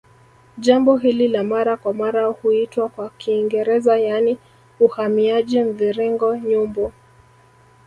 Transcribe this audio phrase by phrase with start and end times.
[0.57, 4.37] Jambo hili la mara kwa mara huitwa kwa Kiingereza yaani
[4.79, 6.91] uhamiaji mviringo Nyumbu